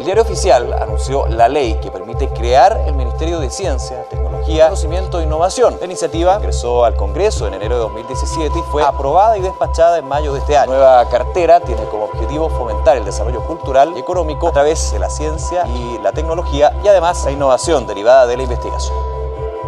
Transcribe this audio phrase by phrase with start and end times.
[0.00, 5.20] El diario oficial anunció la ley que permite crear el Ministerio de Ciencia, Tecnología, Conocimiento
[5.20, 5.76] e Innovación.
[5.78, 10.08] La iniciativa ingresó al Congreso en enero de 2017 y fue aprobada y despachada en
[10.08, 10.72] mayo de este año.
[10.72, 15.00] La nueva cartera tiene como objetivo fomentar el desarrollo cultural y económico a través de
[15.00, 18.96] la ciencia y la tecnología y además la innovación derivada de la investigación.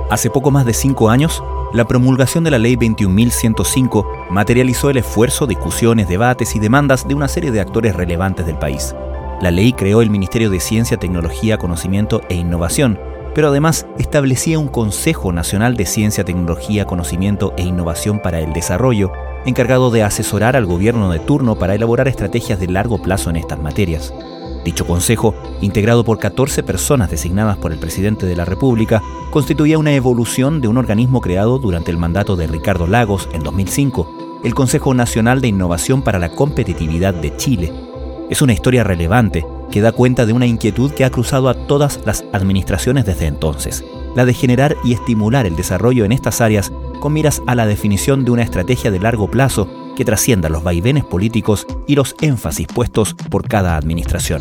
[0.09, 1.43] Hace poco más de cinco años,
[1.75, 7.29] la promulgación de la Ley 21.105 materializó el esfuerzo, discusiones, debates y demandas de una
[7.29, 8.95] serie de actores relevantes del país.
[9.43, 13.01] La ley creó el Ministerio de Ciencia, Tecnología, Conocimiento e Innovación,
[13.35, 19.11] pero además establecía un Consejo Nacional de Ciencia, Tecnología, Conocimiento e Innovación para el Desarrollo,
[19.45, 23.61] encargado de asesorar al gobierno de turno para elaborar estrategias de largo plazo en estas
[23.61, 24.15] materias.
[24.65, 29.03] Dicho consejo, integrado por 14 personas designadas por el presidente de la República,
[29.33, 34.41] constituía una evolución de un organismo creado durante el mandato de Ricardo Lagos en 2005,
[34.45, 37.73] el Consejo Nacional de Innovación para la Competitividad de Chile.
[38.33, 42.01] Es una historia relevante que da cuenta de una inquietud que ha cruzado a todas
[42.07, 43.85] las administraciones desde entonces,
[44.17, 48.25] la de generar y estimular el desarrollo en estas áreas con miras a la definición
[48.25, 53.13] de una estrategia de largo plazo que trascienda los vaivenes políticos y los énfasis puestos
[53.13, 54.41] por cada administración.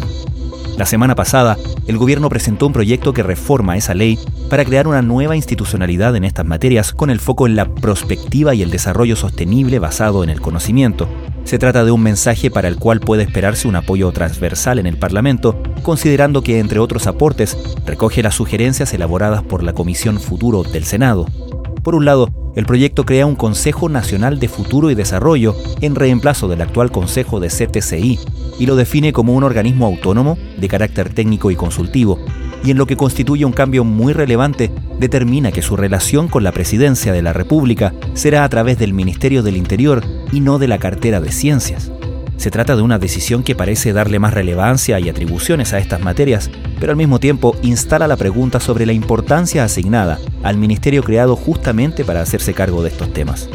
[0.77, 4.17] La semana pasada, el gobierno presentó un proyecto que reforma esa ley
[4.49, 8.61] para crear una nueva institucionalidad en estas materias con el foco en la prospectiva y
[8.61, 11.09] el desarrollo sostenible basado en el conocimiento.
[11.43, 14.97] Se trata de un mensaje para el cual puede esperarse un apoyo transversal en el
[14.97, 20.85] Parlamento, considerando que, entre otros aportes, recoge las sugerencias elaboradas por la Comisión Futuro del
[20.85, 21.25] Senado.
[21.83, 26.47] Por un lado, el proyecto crea un Consejo Nacional de Futuro y Desarrollo en reemplazo
[26.47, 28.19] del actual Consejo de CTCI
[28.59, 32.19] y lo define como un organismo autónomo de carácter técnico y consultivo,
[32.63, 36.51] y en lo que constituye un cambio muy relevante, determina que su relación con la
[36.51, 40.77] presidencia de la República será a través del Ministerio del Interior y no de la
[40.77, 41.91] cartera de Ciencias.
[42.37, 46.49] Se trata de una decisión que parece darle más relevancia y atribuciones a estas materias,
[46.79, 52.03] pero al mismo tiempo instala la pregunta sobre la importancia asignada al ministerio creado justamente
[52.03, 53.47] para hacerse cargo de estos temas.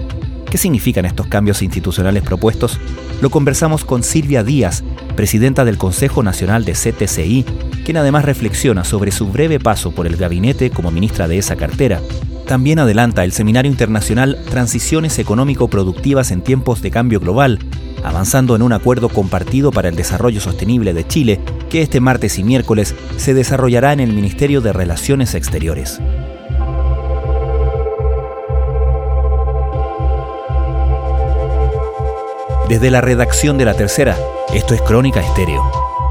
[0.48, 2.78] ¿Qué significan estos cambios institucionales propuestos?
[3.20, 4.84] Lo conversamos con Silvia Díaz,
[5.16, 7.44] presidenta del Consejo Nacional de CTCI,
[7.86, 12.00] quien además reflexiona sobre su breve paso por el gabinete como ministra de esa cartera.
[12.44, 17.60] También adelanta el Seminario Internacional Transiciones Económico-Productivas en Tiempos de Cambio Global,
[18.02, 22.42] avanzando en un acuerdo compartido para el desarrollo sostenible de Chile, que este martes y
[22.42, 26.00] miércoles se desarrollará en el Ministerio de Relaciones Exteriores.
[32.68, 34.18] Desde la redacción de La Tercera,
[34.52, 35.62] esto es Crónica Estéreo.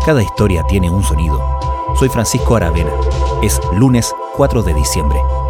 [0.05, 1.54] Cada historia tiene un sonido.
[1.97, 2.91] Soy Francisco Aravena.
[3.41, 5.44] Es lunes 4 de diciembre.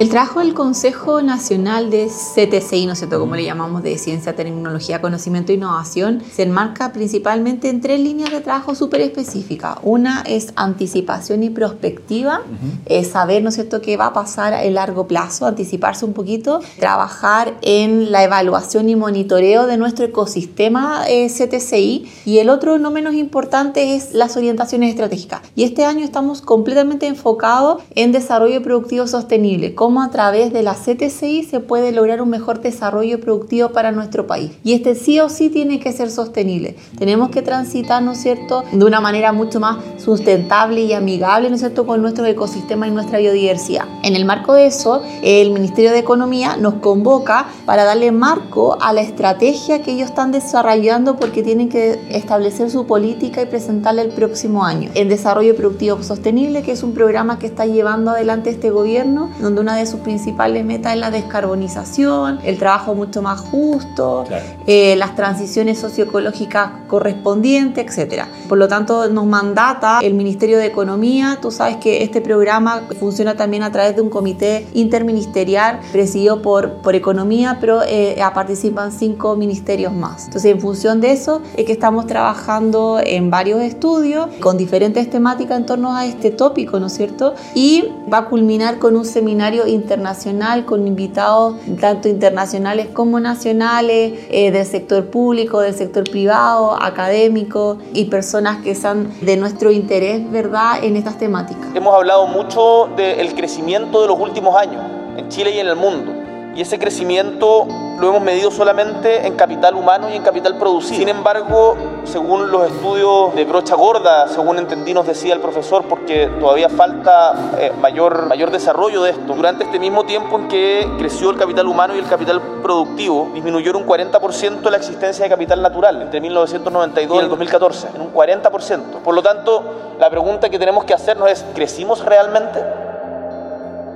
[0.00, 5.02] El trabajo del Consejo Nacional de CTCI, ¿no sé como le llamamos, de Ciencia, Tecnología,
[5.02, 9.76] Conocimiento e Innovación, se enmarca principalmente en tres líneas de trabajo súper específicas.
[9.82, 12.40] Una es anticipación y prospectiva,
[12.86, 16.60] es saber, ¿no es cierto?, qué va a pasar a largo plazo, anticiparse un poquito,
[16.78, 22.90] trabajar en la evaluación y monitoreo de nuestro ecosistema eh, CTCI y el otro, no
[22.90, 25.42] menos importante, es las orientaciones estratégicas.
[25.54, 30.74] Y este año estamos completamente enfocados en desarrollo productivo sostenible, cómo a través de la
[30.74, 34.52] CTCI se puede lograr un mejor desarrollo productivo para nuestro país.
[34.62, 36.76] Y este sí o sí tiene que ser sostenible.
[36.98, 41.56] Tenemos que transitar, ¿no es cierto?, de una manera mucho más sustentable y amigable, ¿no
[41.56, 43.86] es cierto?, con nuestro ecosistema y nuestra biodiversidad.
[44.04, 48.92] En el marco de eso, el Ministerio de Economía nos convoca para darle marco a
[48.92, 54.10] la estrategia que ellos están desarrollando porque tienen que establecer su política y presentarla el
[54.10, 54.90] próximo año.
[54.94, 59.60] El desarrollo productivo sostenible, que es un programa que está llevando adelante este gobierno, donde
[59.60, 64.24] una de sus principales metas es la descarbonización, el trabajo mucho más justo,
[64.66, 68.24] eh, las transiciones socioecológicas correspondientes, etc.
[68.48, 71.38] Por lo tanto, nos mandata el Ministerio de Economía.
[71.40, 76.74] Tú sabes que este programa funciona también a través de un comité interministerial presidido por,
[76.74, 80.26] por Economía, pero eh, participan cinco ministerios más.
[80.26, 85.58] Entonces, en función de eso, es que estamos trabajando en varios estudios con diferentes temáticas
[85.58, 87.34] en torno a este tópico, ¿no es cierto?
[87.54, 94.50] Y va a culminar con un seminario internacional con invitados tanto internacionales como nacionales, eh,
[94.50, 100.82] del sector público, del sector privado, académico y personas que sean de nuestro interés, ¿verdad?,
[100.82, 101.64] en estas temáticas.
[101.74, 104.82] Hemos hablado mucho del crecimiento de los últimos años
[105.16, 106.12] en Chile y en el mundo.
[106.54, 107.66] Y ese crecimiento
[108.00, 110.96] lo hemos medido solamente en capital humano y en capital producido.
[110.96, 116.28] Sin embargo, según los estudios de brocha gorda, según entendí nos decía el profesor, porque
[116.40, 121.30] todavía falta eh, mayor, mayor desarrollo de esto, durante este mismo tiempo en que creció
[121.30, 125.60] el capital humano y el capital productivo, disminuyó en un 40% la existencia de capital
[125.60, 129.02] natural entre 1992 y el 2014, en un 40%.
[129.04, 129.62] Por lo tanto,
[129.98, 132.64] la pregunta que tenemos que hacernos es, ¿crecimos realmente?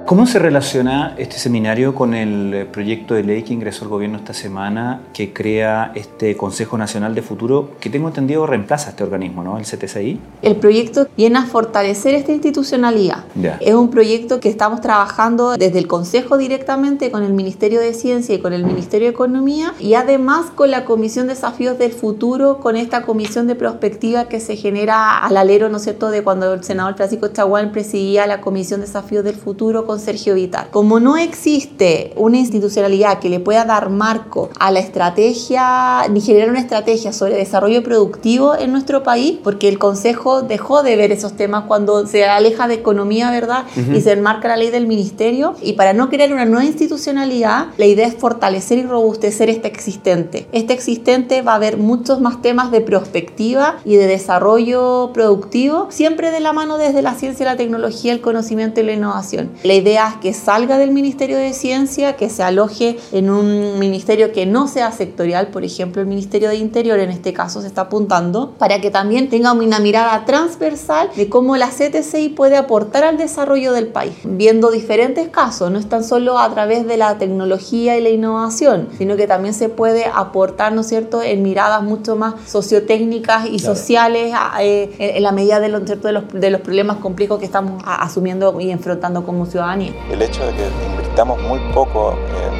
[0.06, 4.34] ¿Cómo se relaciona este seminario con el proyecto de ley que ingresó el gobierno esta
[4.34, 9.56] semana que crea este Consejo Nacional de Futuro, que tengo entendido reemplaza este organismo, ¿no?
[9.56, 10.20] El CTCI?
[10.42, 13.24] El proyecto viene a fortalecer esta institucionalidad.
[13.60, 18.34] Es un proyecto que estamos trabajando desde el Consejo directamente con el Ministerio de Ciencia
[18.34, 22.76] y con el Ministerio de Economía y además con la Comisión Desafíos del Futuro, con
[22.76, 26.62] esta comisión de prospectiva que se genera al alero, ¿no es cierto?, de cuando el
[26.62, 30.70] senador Francisco Chaguán presidía la Comisión Desafíos del Futuro Sergio Vitar.
[30.70, 36.50] Como no existe una institucionalidad que le pueda dar marco a la estrategia, ni generar
[36.50, 41.34] una estrategia sobre desarrollo productivo en nuestro país, porque el Consejo dejó de ver esos
[41.34, 43.64] temas cuando se aleja de economía, ¿verdad?
[43.92, 45.54] Y se enmarca la ley del ministerio.
[45.62, 50.46] Y para no crear una nueva institucionalidad, la idea es fortalecer y robustecer este existente.
[50.52, 56.30] Este existente va a haber muchos más temas de prospectiva y de desarrollo productivo, siempre
[56.30, 59.50] de la mano desde la ciencia, la tecnología, el conocimiento y la innovación.
[59.62, 64.32] La idea es que salga del Ministerio de Ciencia, que se aloje en un ministerio
[64.32, 67.82] que no sea sectorial, por ejemplo el Ministerio de Interior en este caso se está
[67.82, 73.18] apuntando, para que también tenga una mirada transversal de cómo la CTCI puede aportar al
[73.18, 77.98] desarrollo del país, viendo diferentes casos, no es tan solo a través de la tecnología
[77.98, 82.16] y la innovación, sino que también se puede aportar, ¿no es cierto?, en miradas mucho
[82.16, 86.96] más sociotécnicas y sociales eh, en la medida de, lo, de, los, de los problemas
[86.98, 89.73] complejos que estamos asumiendo y enfrentando como ciudadanos
[90.10, 92.16] el hecho de que invirtamos muy poco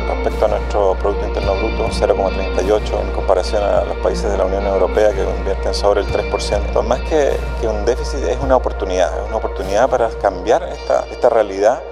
[0.08, 4.66] respecto a nuestro Producto Interno Bruto, 0,38 en comparación a los países de la Unión
[4.66, 9.28] Europea que invierten sobre el 3%, más que, que un déficit es una oportunidad, es
[9.28, 11.82] una oportunidad para cambiar esta, esta realidad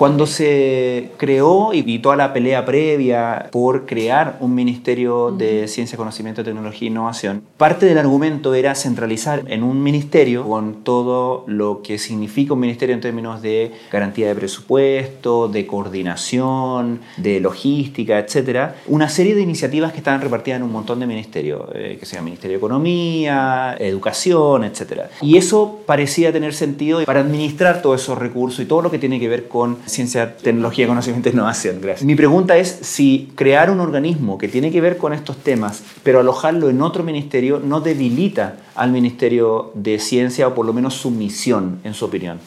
[0.00, 6.42] cuando se creó y toda la pelea previa por crear un Ministerio de Ciencia, Conocimiento,
[6.42, 11.98] Tecnología e Innovación, parte del argumento era centralizar en un ministerio con todo lo que
[11.98, 19.10] significa un ministerio en términos de garantía de presupuesto, de coordinación, de logística, etcétera, una
[19.10, 22.56] serie de iniciativas que estaban repartidas en un montón de ministerios, eh, que sea Ministerio
[22.56, 25.10] de Economía, Educación, etcétera.
[25.20, 29.20] Y eso parecía tener sentido para administrar todos esos recursos y todo lo que tiene
[29.20, 31.80] que ver con ciencia, tecnología, conocimiento e innovación.
[31.80, 32.04] Gracias.
[32.04, 36.20] Mi pregunta es si crear un organismo que tiene que ver con estos temas, pero
[36.20, 41.10] alojarlo en otro ministerio, no debilita al Ministerio de Ciencia o por lo menos su
[41.10, 42.38] misión, en su opinión.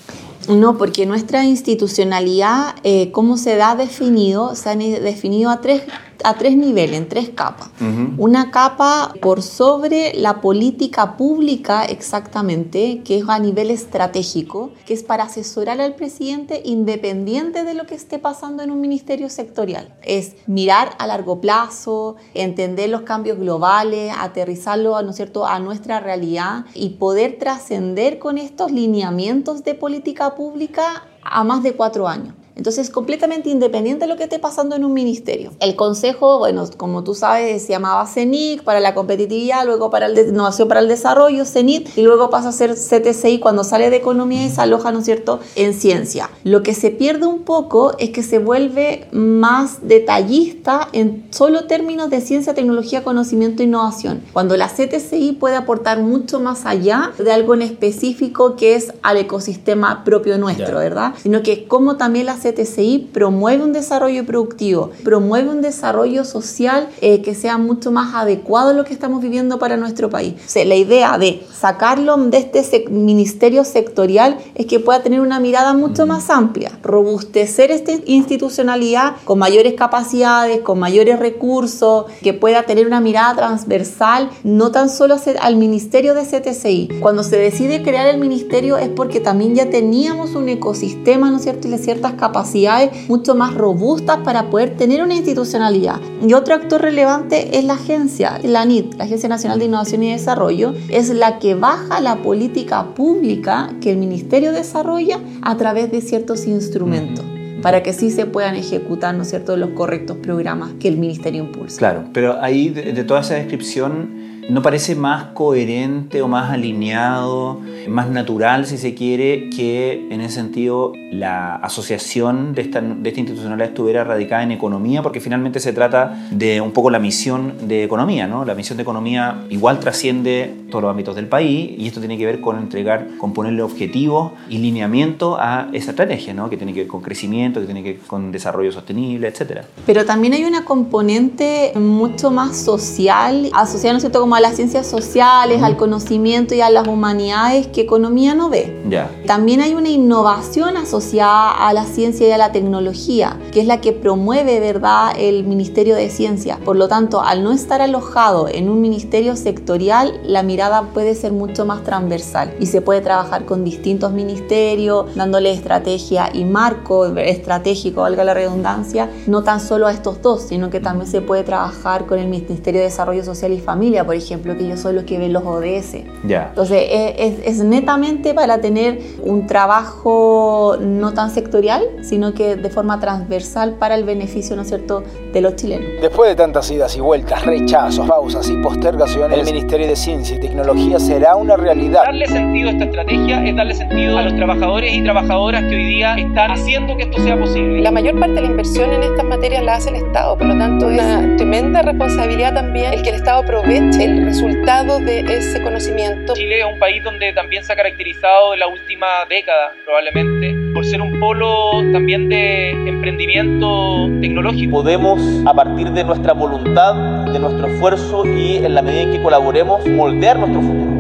[0.50, 4.56] No, porque nuestra institucionalidad, eh, ¿cómo se da definido?
[4.56, 5.84] Se ha definido a tres
[6.24, 7.70] a tres niveles, en tres capas.
[8.18, 15.04] Una capa por sobre la política pública exactamente, que es a nivel estratégico, que es
[15.04, 19.94] para asesorar al presidente independiente de lo que esté pasando en un ministerio sectorial.
[20.04, 25.46] Es mirar a largo plazo, entender los cambios globales, aterrizarlo ¿no es cierto?
[25.46, 31.74] a nuestra realidad y poder trascender con estos lineamientos de política pública a más de
[31.74, 32.36] cuatro años.
[32.56, 35.52] Entonces, completamente independiente de lo que esté pasando en un ministerio.
[35.60, 40.22] El consejo, bueno, como tú sabes, se llamaba CENIC para la competitividad, luego para la
[40.22, 44.46] innovación para el desarrollo, CENIT, y luego pasa a ser CTCI cuando sale de economía
[44.46, 46.30] y se aloja, ¿no es cierto?, en ciencia.
[46.44, 52.10] Lo que se pierde un poco es que se vuelve más detallista en solo términos
[52.10, 54.22] de ciencia, tecnología, conocimiento e innovación.
[54.32, 59.18] Cuando la CTCI puede aportar mucho más allá de algo en específico que es al
[59.18, 61.14] ecosistema propio nuestro, ¿verdad?
[61.22, 67.22] Sino que como también la CTCI promueve un desarrollo productivo, promueve un desarrollo social eh,
[67.22, 70.36] que sea mucho más adecuado a lo que estamos viviendo para nuestro país.
[70.54, 76.06] la idea de sacarlo de este ministerio sectorial es que pueda tener una mirada mucho
[76.06, 83.00] más amplia, robustecer esta institucionalidad con mayores capacidades, con mayores recursos, que pueda tener una
[83.00, 87.00] mirada transversal, no tan solo al ministerio de CTCI.
[87.00, 91.44] Cuando se decide crear el ministerio es porque también ya teníamos un ecosistema, ¿no es
[91.44, 96.02] cierto?, y ciertas capacidades capacidades mucho más robustas para poder tener una institucionalidad.
[96.28, 100.12] Y otro actor relevante es la agencia, la NIT, la Agencia Nacional de Innovación y
[100.12, 106.02] Desarrollo, es la que baja la política pública que el Ministerio desarrolla a través de
[106.02, 107.24] ciertos instrumentos
[107.62, 111.44] para que sí se puedan ejecutar, ¿no es cierto?, los correctos programas que el Ministerio
[111.44, 111.78] impulsa.
[111.78, 117.62] Claro, pero ahí de, de toda esa descripción ¿no parece más coherente o más alineado,
[117.88, 123.70] más natural, si se quiere, que en ese sentido la asociación de esta, de institucionalidad
[123.70, 125.02] estuviera radicada en economía?
[125.02, 128.46] Porque finalmente se trata de un poco la misión de economía, ¿no?
[128.46, 132.26] La misión de economía igual trasciende todos los ámbitos del país y esto tiene que
[132.26, 136.50] ver con entregar, con ponerle objetivos y lineamiento a esa estrategia, ¿no?
[136.50, 139.62] Que tiene que ver con crecimiento, que tiene que ver con desarrollo sostenible, etc.
[139.86, 144.88] Pero también hay una componente mucho más social, asociada, ¿no es cierto?, a las ciencias
[144.88, 148.82] sociales, al conocimiento y a las humanidades que economía no ve.
[148.90, 149.10] Ya.
[149.26, 153.82] También hay una innovación asociada a la ciencia y a la tecnología, que es la
[153.82, 156.60] que promueve, ¿verdad?, el Ministerio de Ciencia.
[156.64, 161.32] Por lo tanto, al no estar alojado en un ministerio sectorial, la mirada puede ser
[161.32, 168.02] mucho más transversal y se puede trabajar con distintos ministerios, dándole estrategia y marco estratégico,
[168.02, 172.06] valga la redundancia, no tan solo a estos dos, sino que también se puede trabajar
[172.06, 175.18] con el Ministerio de Desarrollo Social y Familia, por ejemplo, que ellos son los que
[175.18, 175.98] ven los ODS.
[176.26, 176.48] Ya.
[176.50, 176.84] Entonces,
[177.18, 183.74] es, es netamente para tener un trabajo no tan sectorial, sino que de forma transversal
[183.74, 185.04] para el beneficio, ¿no es cierto?,
[185.34, 185.88] de los chilenos.
[186.02, 190.40] Después de tantas idas y vueltas, rechazos, pausas y postergaciones, el Ministerio de Ciencia y
[190.40, 192.04] Tecnología será una realidad.
[192.06, 195.86] Darle sentido a esta estrategia es darle sentido a los trabajadores y trabajadoras que hoy
[195.86, 197.82] día están haciendo que esto sea posible.
[197.82, 200.58] La mayor parte de la inversión en estas materias la hace el Estado, por lo
[200.58, 205.62] tanto es una tremenda responsabilidad también el que el Estado aproveche el resultado de ese
[205.62, 206.34] conocimiento.
[206.34, 210.86] Chile es un país donde también se ha caracterizado en la última década, probablemente, por
[210.86, 214.72] ser un polo también de emprendimiento tecnológico.
[214.72, 219.22] Podemos, a partir de nuestra voluntad, de nuestro esfuerzo y en la medida en que
[219.22, 220.94] colaboremos, moldear nuestro futuro.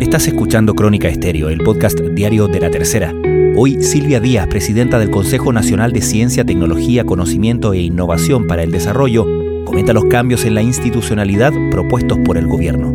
[0.00, 3.12] Estás escuchando Crónica Estéreo, el podcast diario de la tercera.
[3.56, 8.72] Hoy Silvia Díaz, presidenta del Consejo Nacional de Ciencia, Tecnología, Conocimiento e Innovación para el
[8.72, 9.33] Desarrollo,
[9.64, 12.94] comenta los cambios en la institucionalidad propuestos por el gobierno.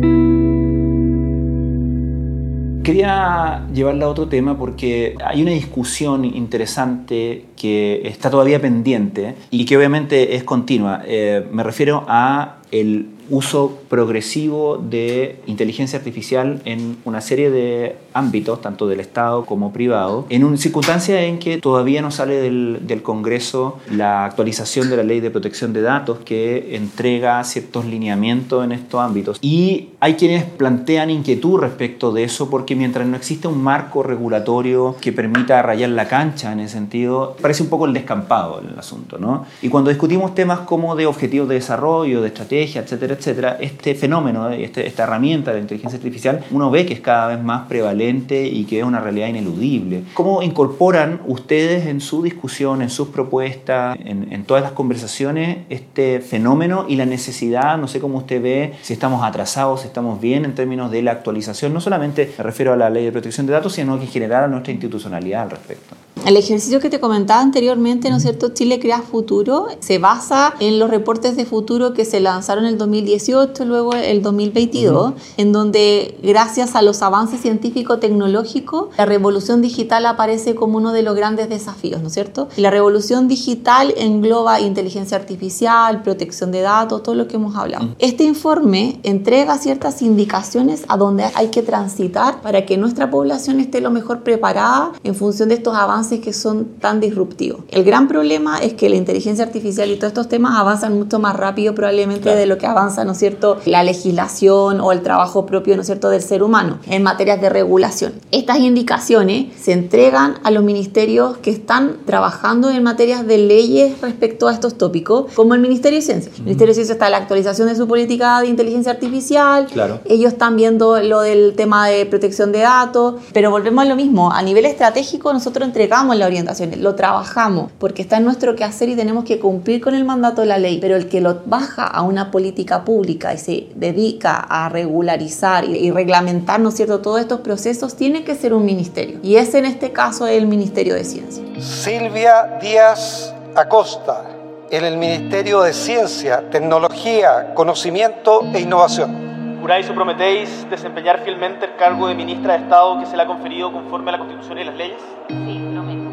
[2.82, 9.66] Quería llevarla a otro tema porque hay una discusión interesante que está todavía pendiente y
[9.66, 11.02] que obviamente es continua.
[11.06, 18.60] Eh, me refiero a el uso progresivo de inteligencia artificial en una serie de ámbitos,
[18.60, 23.00] tanto del Estado como privado, en una circunstancia en que todavía no sale del, del,
[23.02, 28.72] Congreso la actualización de la ley de protección de datos que entrega ciertos lineamientos en
[28.72, 29.38] estos ámbitos.
[29.40, 34.96] Y hay quienes plantean inquietud respecto de eso porque mientras no existe un marco regulatorio
[35.00, 39.18] que permita rayar la cancha en ese sentido, parece un poco el descampado el asunto,
[39.18, 39.46] ¿no?
[39.62, 44.50] Y cuando discutimos temas como de objetivos de desarrollo, de estrategia, etcétera, etcétera, este fenómeno,
[44.50, 48.46] este, esta herramienta de la inteligencia artificial, uno ve que es cada vez más prevalente
[48.46, 50.02] y que es una realidad ineludible.
[50.14, 56.20] ¿Cómo incorporan ustedes en su discusión, en sus propuestas, en, en todas las conversaciones, este
[56.20, 60.44] fenómeno y la necesidad, no sé cómo usted ve, si estamos atrasados, si estamos bien
[60.44, 63.52] en términos de la actualización, no solamente me refiero a la ley de protección de
[63.52, 65.94] datos, sino que en general a nuestra institucionalidad al respecto?
[66.26, 68.50] El ejercicio que te comentaba anteriormente, ¿no es cierto?
[68.50, 72.78] Chile Crea Futuro se basa en los reportes de futuro que se lanzaron en el
[72.78, 80.54] 2018, luego el 2022, en donde gracias a los avances científico-tecnológicos, la revolución digital aparece
[80.54, 82.48] como uno de los grandes desafíos, ¿no es cierto?
[82.56, 87.88] Y la revolución digital engloba inteligencia artificial, protección de datos, todo lo que hemos hablado.
[87.98, 93.80] Este informe entrega ciertas indicaciones a donde hay que transitar para que nuestra población esté
[93.80, 97.60] lo mejor preparada en función de estos avances que son tan disruptivos.
[97.68, 101.36] El gran problema es que la inteligencia artificial y todos estos temas avanzan mucho más
[101.36, 102.38] rápido probablemente claro.
[102.38, 105.86] de lo que avanza, ¿no es cierto?, la legislación o el trabajo propio, ¿no es
[105.86, 108.14] cierto?, del ser humano en materias de regulación.
[108.32, 114.48] Estas indicaciones se entregan a los ministerios que están trabajando en materias de leyes respecto
[114.48, 116.32] a estos tópicos, como el Ministerio de Ciencia.
[116.36, 120.00] El Ministerio de Ciencia está en la actualización de su política de inteligencia artificial, claro.
[120.06, 124.32] ellos están viendo lo del tema de protección de datos, pero volvemos a lo mismo,
[124.32, 128.96] a nivel estratégico nosotros entregamos la orientación, lo trabajamos, porque está en nuestro quehacer y
[128.96, 132.02] tenemos que cumplir con el mandato de la ley, pero el que lo baja a
[132.02, 137.40] una política pública y se dedica a regularizar y, reglamentar, ¿no es cierto?, todos estos
[137.40, 139.20] procesos, tiene que ser un ministerio.
[139.22, 141.44] Y es en este caso el Ministerio de Ciencia.
[141.58, 144.24] Silvia Díaz Acosta,
[144.70, 149.29] en el Ministerio de Ciencia, Tecnología, Conocimiento e Innovación.
[149.70, 153.26] ¿Juráis o prometéis desempeñar fielmente el cargo de ministra de Estado que se le ha
[153.26, 155.00] conferido conforme a la Constitución y las leyes?
[155.28, 156.09] Sí, prometo.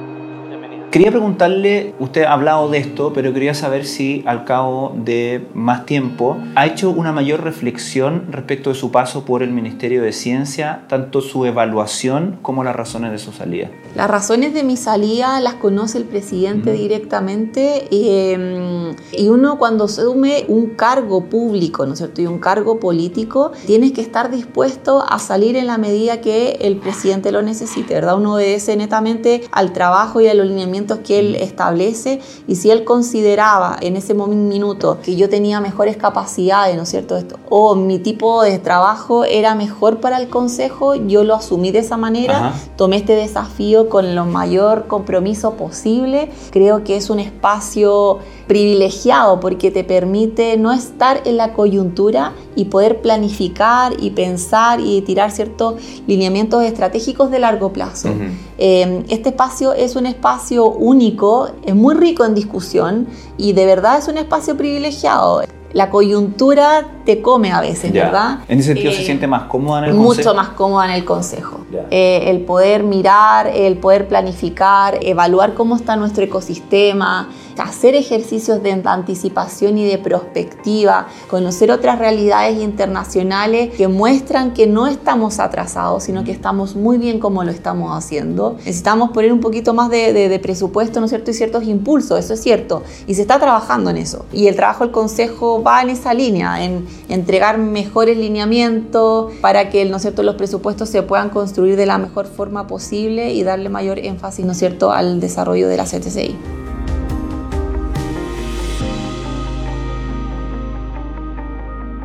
[0.98, 5.86] Quería preguntarle, usted ha hablado de esto, pero quería saber si al cabo de más
[5.86, 10.86] tiempo ha hecho una mayor reflexión respecto de su paso por el Ministerio de Ciencia,
[10.90, 13.70] tanto su evaluación como las razones de su salida.
[13.94, 20.46] Las razones de mi salida las conoce el presidente directamente em, y uno cuando asume
[20.48, 22.24] un cargo público, ¿no es cierto?
[22.24, 26.78] Y un cargo político, tienes que estar dispuesto a salir en la medida que el
[26.78, 28.18] presidente lo necesite, ¿verdad?
[28.18, 30.48] Uno obedece netamente al trabajo y a los
[30.88, 35.98] lineamientos que él establece y si él consideraba en ese minuto que yo tenía mejores
[35.98, 37.18] capacidades, ¿no es cierto?
[37.50, 41.98] O mi tipo de trabajo era mejor para el consejo, yo lo asumí de esa
[41.98, 46.30] manera, tomé este desafío con lo mayor compromiso posible.
[46.52, 52.66] Creo que es un espacio privilegiado porque te permite no estar en la coyuntura y
[52.66, 55.76] poder planificar y pensar y tirar ciertos
[56.08, 58.10] lineamientos estratégicos de largo plazo.
[58.58, 64.00] Em, este espacio es un espacio único, es muy rico en discusión y de verdad
[64.00, 65.44] es un espacio privilegiado
[65.78, 68.40] la coyuntura te come a veces, ¿verdad?
[68.48, 70.16] En ese sentido se eh, siente más cómoda en el consejo.
[70.16, 71.60] Mucho más cómoda en el consejo.
[71.92, 77.30] Eh, el poder mirar, el poder planificar, evaluar cómo está nuestro ecosistema,
[77.60, 84.88] hacer ejercicios de anticipación y de prospectiva, conocer otras realidades internacionales que muestran que no
[84.88, 88.56] estamos atrasados, sino que estamos muy bien como lo estamos haciendo.
[88.58, 91.32] Necesitamos poner un poquito más de, presupuesto, ¿no es cierto?
[91.32, 92.84] Y ciertos impulsos, eso es cierto.
[93.06, 94.26] Y se está trabajando en eso.
[94.32, 99.98] Y el trabajo del Consejo en esa línea, en entregar mejores lineamientos para que, ¿no
[99.98, 104.00] es cierto?, los presupuestos se puedan construir de la mejor forma posible y darle mayor
[104.00, 106.67] énfasis, ¿no cierto?, al desarrollo de la CTCI.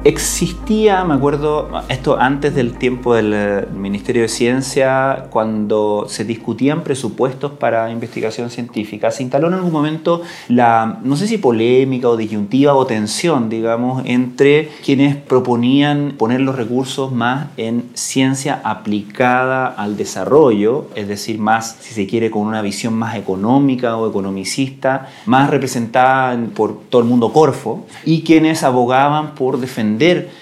[0.04, 6.82] Existía, me acuerdo, esto antes del tiempo del eh, Ministerio de Ciencia, cuando se discutían
[6.82, 12.16] presupuestos para investigación científica, se instaló en algún momento la, no sé si polémica o
[12.16, 19.96] disyuntiva o tensión, digamos, entre quienes proponían poner los recursos más en ciencia aplicada al
[19.96, 25.48] desarrollo, es decir, más, si se quiere, con una visión más económica o economicista, más
[25.48, 29.91] representada por todo el mundo Corfo, y quienes abogaban por defender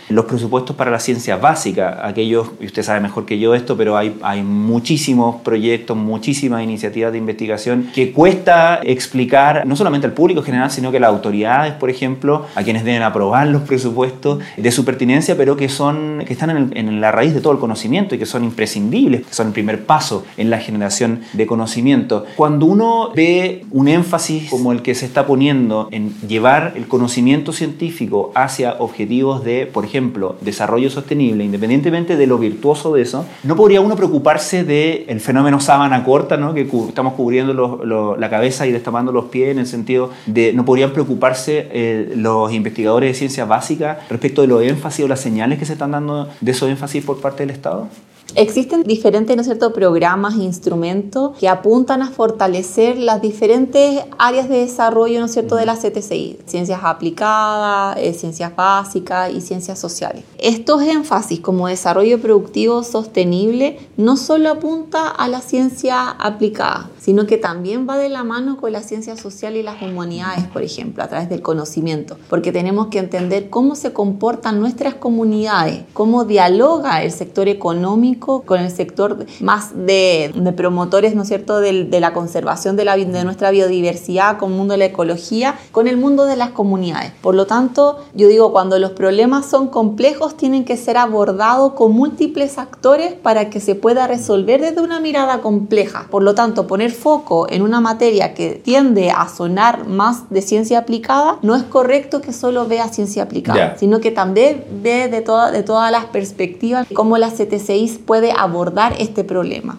[0.09, 3.97] los presupuestos para la ciencia básica, aquellos, y usted sabe mejor que yo esto, pero
[3.97, 10.41] hay, hay muchísimos proyectos, muchísimas iniciativas de investigación que cuesta explicar, no solamente al público
[10.41, 14.41] en general, sino que a las autoridades, por ejemplo, a quienes deben aprobar los presupuestos
[14.57, 17.59] de su pertinencia, pero que, son, que están en, en la raíz de todo el
[17.59, 22.25] conocimiento y que son imprescindibles, que son el primer paso en la generación de conocimiento.
[22.37, 27.53] Cuando uno ve un énfasis como el que se está poniendo en llevar el conocimiento
[27.53, 33.57] científico hacia objetivos de, por ejemplo, desarrollo sostenible, independientemente de lo virtuoso de eso, no
[33.57, 36.55] podría uno preocuparse del el fenómeno sábana corta, ¿no?
[36.55, 40.93] que estamos cubriendo la cabeza y destapando los pies en el sentido de no podrían
[40.93, 45.65] preocuparse eh, los investigadores de ciencia básica respecto de los énfasis o las señales que
[45.65, 47.89] se están dando de esos énfasis por parte del Estado?
[48.37, 49.73] Existen diferentes ¿no cierto?
[49.73, 55.57] programas e instrumentos que apuntan a fortalecer las diferentes áreas de desarrollo ¿no cierto?
[55.57, 60.25] de la CTCI, ciencias aplicadas, eh, ciencias básicas y ciencias sociales.
[60.39, 67.37] Estos énfasis como desarrollo productivo sostenible no solo apunta a la ciencia aplicada, sino que
[67.37, 71.09] también va de la mano con la ciencia social y las humanidades, por ejemplo, a
[71.09, 77.11] través del conocimiento, porque tenemos que entender cómo se comportan nuestras comunidades, cómo dialoga el
[77.11, 82.85] sector económico con el sector más de, promotores, ¿no es cierto?, de, la conservación de,
[82.85, 86.51] la, de nuestra biodiversidad, con el mundo de la ecología, con el mundo de las
[86.51, 87.13] comunidades.
[87.21, 91.93] Por lo tanto, yo digo, cuando los problemas son complejos, tienen que ser abordados con
[91.93, 96.07] múltiples actores para que se pueda resolver desde una mirada compleja.
[96.11, 100.79] Por lo tanto, poner foco en una materia que tiende a sonar más de ciencia
[100.79, 105.51] aplicada, no es correcto que solo vea ciencia aplicada, sino que también ve de, toda,
[105.51, 106.51] de todas las perspectivas
[106.95, 109.79] cómo las CTCI puede abordar este problema.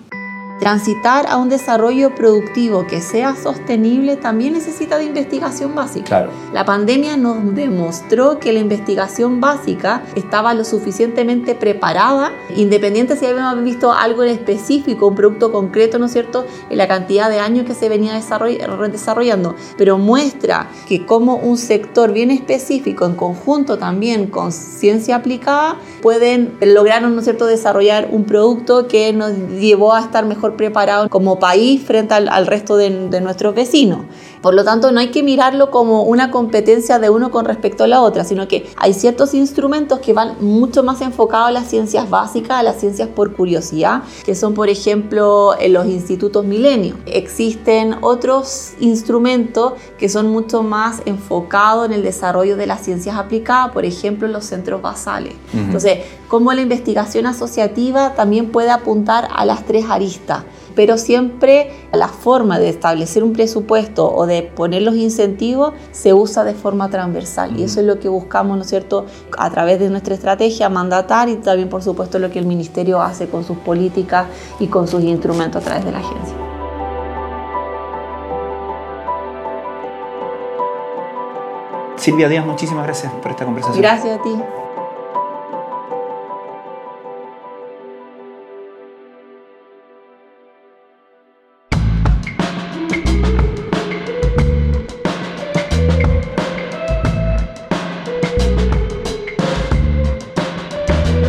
[0.61, 6.29] Transitar a un desarrollo productivo que sea sostenible también necesita de investigación básica.
[6.53, 13.63] La pandemia nos demostró que la investigación básica estaba lo suficientemente preparada, independiente si habíamos
[13.63, 17.65] visto algo en específico, un producto concreto, ¿no es cierto?, en la cantidad de años
[17.65, 24.27] que se venía desarrollando, pero muestra que como un sector bien específico, en conjunto también
[24.27, 30.01] con ciencia aplicada, pueden lograr, ¿no es cierto?, desarrollar un producto que nos llevó a
[30.01, 32.89] estar mejor preparados como país frente al, resto de,
[33.21, 34.05] nuestros vecinos.
[34.41, 37.87] Por lo tanto, no hay que mirarlo como una competencia de uno con respecto a
[37.87, 42.09] la otra, sino que hay ciertos instrumentos que van mucho más enfocados a las ciencias
[42.09, 46.95] básicas, a las ciencias por curiosidad, que son, por ejemplo, en los institutos milenio.
[47.05, 53.71] Existen otros instrumentos que son mucho más enfocados en el desarrollo de las ciencias aplicadas,
[53.71, 55.33] por ejemplo, en los centros basales.
[55.53, 60.43] Entonces, como la investigación asociativa también puede apuntar a las tres aristas
[60.75, 66.43] pero siempre la forma de establecer un presupuesto o de poner los incentivos se usa
[66.43, 69.05] de forma transversal y eso es lo que buscamos, ¿no es cierto?,
[69.37, 73.27] a través de nuestra estrategia mandatar y también, por supuesto, lo que el Ministerio hace
[73.27, 74.27] con sus políticas
[74.59, 76.35] y con sus instrumentos a través de la agencia.
[81.97, 83.79] Silvia Díaz, muchísimas gracias por esta conversación.
[83.79, 84.31] Gracias a ti.